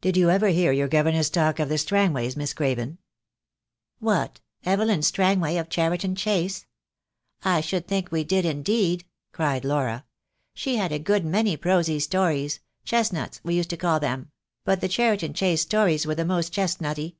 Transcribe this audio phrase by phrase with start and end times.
[0.00, 2.98] "Did you ever hear your governess talk of the Strang ways, Miss Craven?"
[3.98, 6.66] "What, Evelyn Strangway, of Cheriton Chase?
[7.42, 10.04] I should think we did, indeed," cried Laura.
[10.54, 14.30] "She had a good many prosy stories— chestnuts, we used to call them—
[14.64, 17.16] but the Cheriton Chase stories were the most chest nutty.